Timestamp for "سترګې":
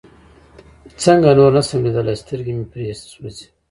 2.21-2.51